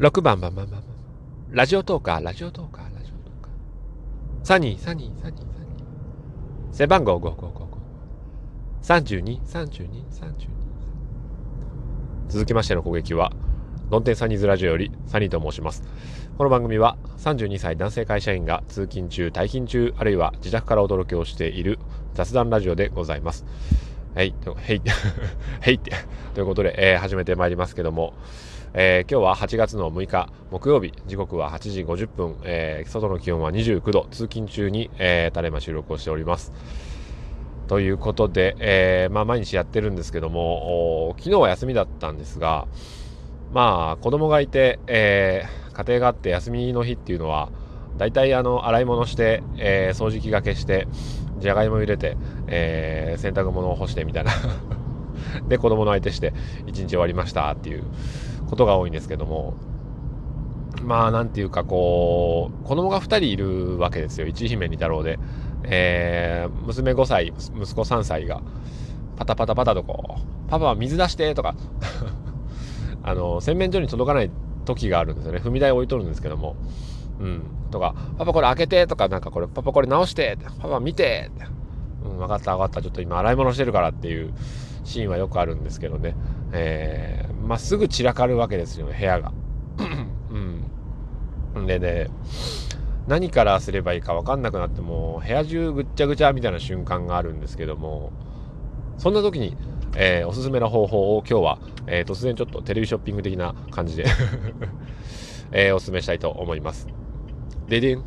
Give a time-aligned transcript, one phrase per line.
[0.00, 0.82] 6番番番番番。
[1.50, 3.50] ラジオトーカー、ラジオトーカー、ラジオトーカー。
[4.44, 5.52] サニー、サニー、サニー、サニー。
[6.72, 7.68] 背番号5555。
[8.80, 10.32] 32、32、32。
[12.30, 13.30] 続きましての攻撃は、
[13.90, 15.82] ドンテンサニーズラジオよりサニーと申します。
[16.38, 21.78] この番組は32歳男性会社員が通勤中、退勤中、あるいは自宅からお届けをしている
[22.14, 23.44] 雑談ラジオでございます。
[24.14, 24.82] はい、とへい、
[25.60, 25.92] へいって、
[26.34, 28.14] ということで、えー、始めてまいりますけども、
[28.72, 36.52] えー、今日は8月の6日木曜日時刻は8時50分、えー、外の気温は29度通勤中に、えー、ただいま収録をしております。
[37.66, 42.66] ということで、えー、まあ、毎日やってるんですけども昨日は休みだったんですが
[43.52, 47.50] まあ子供がいて、え家庭があって休みの日っていうのは
[47.96, 50.86] 大体あの洗い物して、え掃除機がけして
[51.38, 52.16] じゃがいも入れて、
[52.46, 54.32] え洗濯物を干してみたいな。
[55.48, 56.32] で子供の相手して
[56.66, 57.82] 一日終わりましたっていう。
[58.50, 59.54] ことが多いんですけども
[60.82, 64.26] まあなんていうかこう子供が2人いるわけですよ。
[64.26, 65.18] 一姫二太郎で、
[65.64, 68.42] えー、娘5歳息子3歳が。
[69.16, 71.54] パタパタパタとこう「パパは水出して」とか。
[73.02, 74.30] あの洗面所に届かない
[74.66, 75.38] 時があるんですよね。
[75.38, 76.56] 踏み台置いとるんですけども。
[77.20, 77.42] うん。
[77.70, 81.30] とか「パパこれ開けて」とかなんかこれ「パパこれ直して」パパ見て」
[82.04, 82.80] うん分かった分かった。
[82.80, 84.32] ちょっと今洗い物してるからっていう
[84.84, 86.14] シーンはよくあるんですけどね、
[86.52, 89.32] えー、まあ、すぐ散らかるわけですよ部屋が。
[91.54, 92.08] うん、でね
[93.08, 98.12] 何からすればいいか分かんなくなっても部屋中ぐっちゃぐちゃみたいな瞬間があるんですけども
[98.98, 99.56] そんな時に、
[99.96, 104.04] えー、おすすめの方法を今日は、えー、突然ちょっとテレビショッピング的な感じで
[105.52, 106.86] えー、おすすめしたいと思います。
[107.66, 108.04] ででん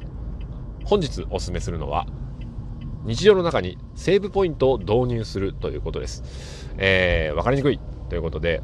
[0.85, 2.07] 本日おすすめするのは
[3.03, 6.69] 日常の中にセーブポイントを導入するということです。
[6.77, 7.79] えー、わかりにくい
[8.13, 8.61] ということで、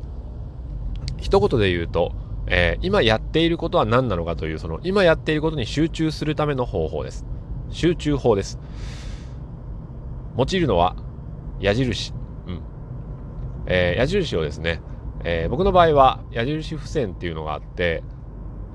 [1.17, 2.13] 一言で言うと、
[2.45, 7.25] えー、今やっていることは何なのかという、その今やっていることに集中するための方法です。
[7.71, 8.59] 集中法です。
[10.37, 10.95] 用いるのは
[11.59, 12.13] 矢印。
[12.45, 12.61] うん。
[13.65, 14.83] えー、矢印をですね、
[15.23, 18.03] えー、僕の場合は矢印付箋っていうのがあって、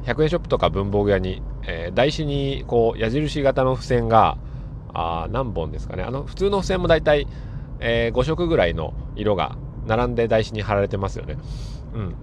[0.07, 4.39] 100円ショップとか文房具屋に、えー、台紙にこう矢印型の付箋が
[4.93, 7.29] あ何本ですかねあの普通の付箋も大体、
[7.79, 11.37] えー、5色ぐらいの色が並んで台紙に貼られてますよね。
[11.95, 12.15] うん。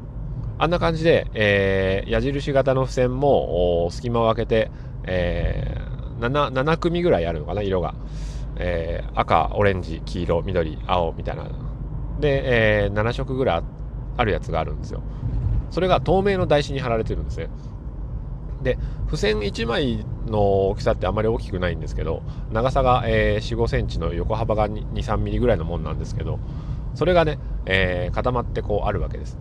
[0.58, 4.70] あんな感じで、えー、矢印型の付箋も隙間を空けて、
[5.06, 7.96] えー、7, 7組ぐらいあるのかな色が、
[8.58, 11.50] えー、赤オレンジ黄色緑青みたいな
[12.20, 13.64] で、えー、7色ぐらい
[14.18, 15.02] あるやつがあるんですよ
[15.72, 17.50] それが透明の台紙に貼られてるんですね
[18.62, 26.40] で付箋1枚の大きさってあまり大きくないんですけど長さが、えー、4 5センチの横幅が2 3ミリぐらいのもんなんですけど
[26.96, 29.38] それがね、えー、固まってこうあるわけです。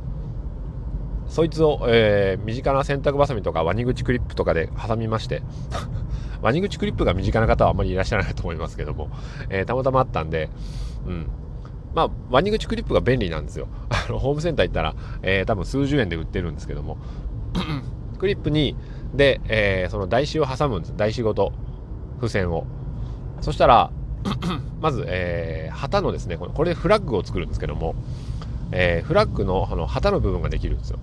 [1.28, 5.44] そいつを、えー、身近な洗濯ばさみとかワニ口クリップとかで挟みまして
[6.42, 9.10] ワニ口クリップが身近な方はあまりいらっしゃらないと思いますけども、
[9.48, 10.50] えー、たまたまあったんで、
[11.06, 11.28] うん、
[11.94, 13.68] まあ、ワニ口クリップが便利なんですよ。
[13.90, 16.98] あの、ホームセンター行ったら、えー、多分数十円で売ってるんですけども、
[18.18, 18.76] クリップに、
[19.14, 20.96] で、えー、その台紙を挟むんです。
[20.96, 21.52] 台紙ごと。
[22.16, 22.66] 付箋を。
[23.40, 23.90] そしたら
[24.80, 27.94] まず、えー、旗のですねこれでフラッグを作るんですけども、
[28.72, 30.98] えー、フラッグのあの旗の部分ができるんですよ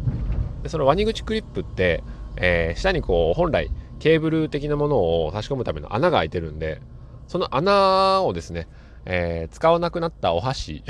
[0.64, 2.04] でそのワニ口クリップって、
[2.36, 3.70] えー、下にこう本来
[4.00, 6.82] ケーブル的なものを差し込むための穴が開いてるんで
[7.28, 8.68] その穴をですね、
[9.06, 10.84] えー、使わなくなったお箸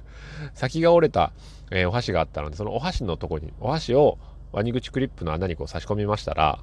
[0.54, 1.32] 先が折れた、
[1.70, 4.18] えー、お箸があったのでそのお箸のとこにお箸を
[4.52, 6.58] ワニ口クリップの穴にこう差し込みましたら、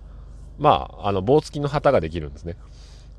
[0.59, 2.57] まあ、あの棒付きの旗ができるんですね。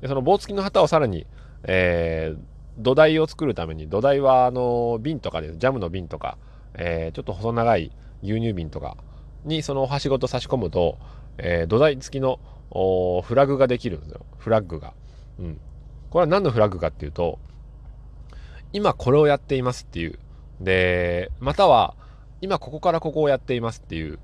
[0.01, 1.25] でその棒付きの旗をさらに、
[1.63, 2.39] えー、
[2.77, 6.37] 土台を作るために土台はあの瓶とかでジャムの瓶とか、
[6.73, 7.91] えー、ちょっと細長い
[8.23, 8.97] 牛乳瓶とか
[9.45, 10.97] にそのお箸ごと差し込むと、
[11.37, 12.39] えー、土台付きの
[12.71, 14.25] フラッグができるんですよ。
[14.37, 14.93] フラッグが、
[15.39, 15.59] うん、
[16.09, 17.39] これは何のフラッグかっていうと
[18.73, 20.19] 今これをやっていますっていう。
[20.61, 21.95] でまたは
[22.41, 24.19] 今ここからここをやっていますっていう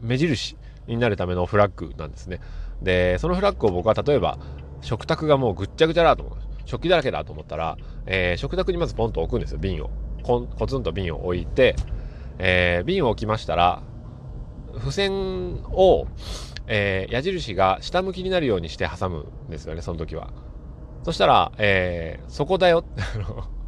[0.00, 0.56] 目印
[0.86, 2.40] になるためのフラッグなんですね。
[2.82, 4.38] で、そのフラッグを僕は例えば、
[4.80, 6.38] 食卓がもうぐっちゃぐちゃだと思う。
[6.68, 9.90] 食器だらけだと思ったら、えー、食卓にまずポンと置くんですよ、瓶を。
[10.22, 11.74] ココツンと瓶を置いて、
[12.38, 13.82] えー、瓶を置きましたら、
[14.74, 16.06] 付箋を、
[16.66, 20.30] えー、矢印が下向きになるようにして挟むんですよね、その時は。
[21.04, 22.84] そしたら、えー、そこだよ。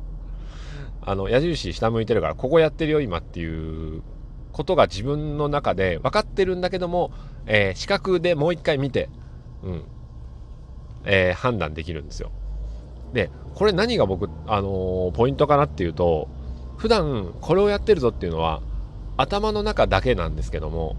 [1.01, 4.03] あの、矢印下向いてるから、ここやってるよ、今っていう
[4.53, 7.13] ことが自分の中で分かってるんだけども、
[7.47, 9.09] えー、視覚でもう一回見て、
[9.63, 9.85] うん
[11.05, 12.31] えー、判断できるんですよ。
[13.13, 16.29] でこれ何が僕、あのー、ポイントかなっていうと
[16.77, 18.63] 普段これをやってるぞっていうのは
[19.17, 20.97] 頭の中だけなんですけども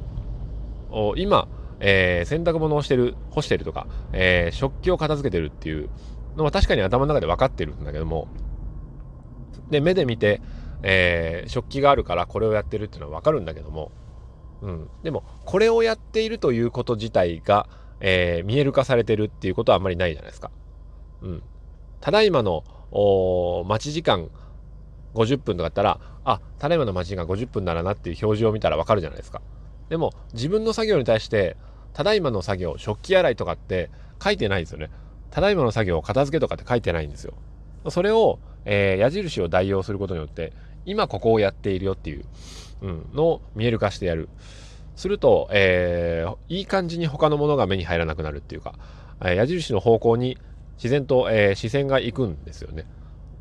[1.16, 1.48] 今、
[1.80, 5.90] えー、洗濯物をしてる干してるとか、えー、食器を片付けてるっていう
[6.36, 8.28] のは確かに頭の中で分かってるんだけども
[9.70, 10.42] で目で見て、
[10.84, 13.92] えー、食器があるからこれをやってるっていうのは分かるんだけども、
[14.62, 17.68] うん、でもこれをやっているということ自体が、
[18.02, 20.52] えー、見える化されてるっていうことはあんまりないじゃないですか。
[21.22, 21.44] うん、
[22.02, 22.64] ただいまの
[23.68, 24.30] 待ち時間
[25.14, 29.42] 50分とかだったらあただいまの待ち時間50分ならなっていう表示を見たら分かるじゃないですか。
[29.90, 31.58] でも自分の作業に対して
[31.94, 33.92] ただいまの作業食器洗いとかって
[34.24, 34.90] 書いてないんですよね。
[35.30, 37.34] ただいまの作業片付けとかって書いてないんですよ。
[37.90, 40.54] それを、えー、矢印を代用することによって
[40.86, 42.26] 今ここをやっているよっていう、
[42.82, 44.30] うん、のを見える化してやる。
[45.02, 48.76] すると、えー、いい感じに他のものが目に入らなくなるっていうか、
[49.26, 50.38] え、矢印の方向に
[50.78, 52.86] 自然と、えー、視線が行くんですよね。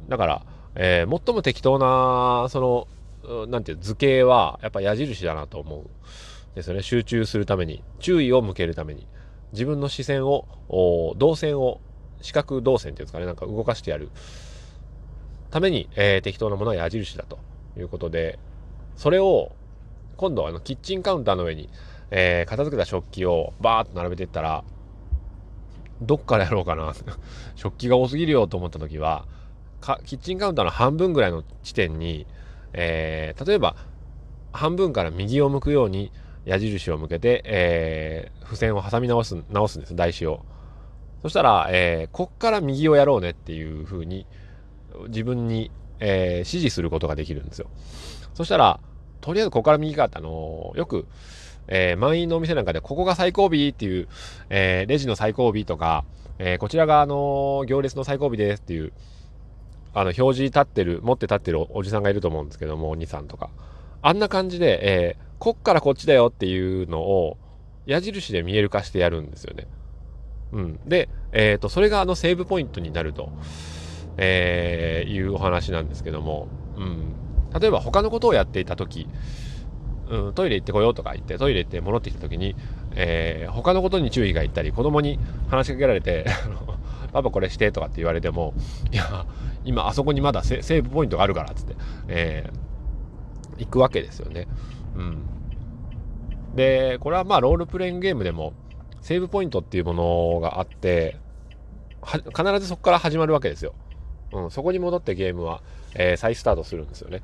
[0.08, 0.42] だから、
[0.74, 2.88] えー、最も適当な、そ
[3.22, 5.90] の、なんていう図形は、やっぱ矢印だなと思う。
[6.54, 6.82] ですよね。
[6.82, 9.06] 集中するために、注意を向けるために、
[9.52, 10.46] 自分の視線を、
[11.18, 11.80] 動線を、
[12.22, 14.08] 視覚動線っていうんですかね、なんか動かしてやる
[15.50, 17.38] ために、えー、適当なものは矢印だと
[17.76, 18.38] いうことで、
[18.96, 19.52] それを、
[20.20, 21.70] 今度あのキッチンカウンターの上に、
[22.10, 24.64] えー、片付けた食器をバーッと並べていったら、
[26.02, 26.92] どっからやろうかな。
[27.56, 29.24] 食器が多すぎるよと思った時は
[30.04, 32.26] キッチンカウンターの半分ぐらいの地点に、
[32.74, 33.76] えー、例えば
[34.52, 36.12] 半分から右を向くように
[36.44, 40.44] 矢印を向けて、えー、付箋を挟み直す直すんです台紙を。
[41.22, 44.26] そしたら、えー、こっから右をやろうねっていう風に
[45.08, 47.70] 自分に、えー、指示することができるんですよ。
[48.34, 48.80] そしたら
[49.20, 51.06] とりあえずここから右かってあのよく
[51.70, 54.08] えー、満員のお店なんかで、ここが最後尾っていう、
[54.50, 56.04] え、レジの最後尾とか、
[56.38, 58.92] え、こちらが、あの行列の最後尾ですっていう、
[59.94, 63.50] あの、表示立ってる、持って立ってるおじさんがいると思うんですけども、お兄さんとか。
[64.02, 67.38] あんな感じで、えこっからこっちだよっていうのを、
[67.86, 69.66] 矢印で見える化してやるんですよね。
[70.52, 70.80] うん。
[70.86, 73.30] で、えっ、と、それがあのセーブポイントになると、
[74.16, 77.14] えいうお話なんですけども、うん。
[77.58, 79.08] 例えば他のことをやっていた時
[80.10, 82.56] うん、トイレ行ってこようとか言ってトイレ行って戻ってきた時に、
[82.94, 85.18] えー、他のことに注意がいったり子供に
[85.48, 86.26] 話しかけられて
[87.12, 88.52] パパこれしてとかって言われても
[88.92, 89.24] いや
[89.64, 91.76] 今あそこにまだセーブポイントがあるからっつって、
[92.08, 94.48] えー、行くわけですよね。
[94.96, 95.18] うん、
[96.56, 98.52] でこれはまあロールプレイングゲームでも
[99.00, 101.16] セーブポイントっていうものがあって
[102.02, 103.74] 必ずそこから始まるわけですよ。
[104.32, 105.62] うん、そこに戻ってゲームは、
[105.94, 107.22] えー、再スタートするんですよね。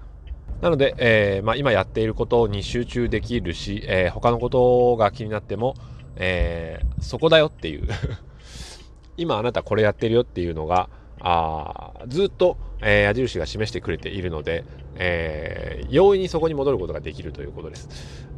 [0.60, 5.74] なので、えー、まあ、今やっていることに集中できるし、えー、他のことが気になっても、
[6.16, 7.86] えー、そこだよっていう。
[9.18, 10.90] 今あなたこれやってるよっていうのが
[11.20, 14.64] あずっと、え矢印が示してくれているので、
[14.96, 17.88] え容易にそこに戻ることができるということです。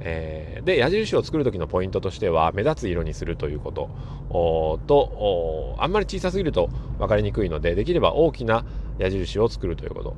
[0.01, 3.91] えで矢印を作る時のポイントとしては目立つ色にするということ
[4.87, 8.65] とあんまり小さすぎると分かりにくいのでできれば大きな
[8.99, 10.17] 矢印を作るということ。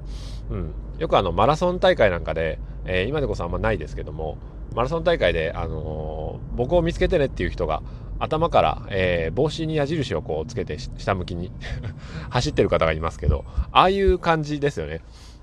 [0.50, 4.36] うん、よくあのマラソン大会なんかで、えー、今でこそあんまないですけども
[4.74, 7.82] マラソン大会で、あの、僕を見つけてねっていう人が
[8.20, 11.50] 頭から、えー、帽子に矢印をこうつけて下向きに
[12.30, 15.00] 走ってる方がいますけどああいう感じですよね。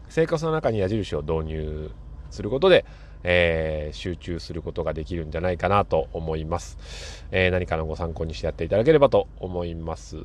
[0.10, 1.92] 生活の中に矢印を導入
[2.30, 2.86] することで、
[3.24, 10.18] えー、集中することができるんじゃないかなと思います、えー、何かのご参考にしてやっていただければと思います。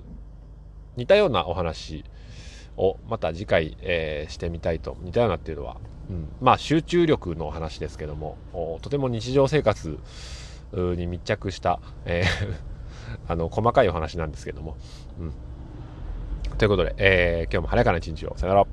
[0.97, 2.04] 似たようなお話
[2.76, 5.78] をまた次回、えー、してみたいと似たようなっていうのは、
[6.11, 8.37] うん、まあ集中力の話ですけども
[8.82, 9.99] とても日常生活
[10.72, 12.72] に密着した、えー
[13.28, 14.76] あの細かいお話なんですけども、
[15.18, 15.32] うん、
[16.56, 18.34] ということで、えー、今日も晴れやかな一日を。
[18.36, 18.66] さよなら。